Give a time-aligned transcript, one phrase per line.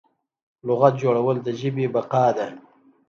[0.67, 2.47] لغت جوړول د ژبې بقا ده.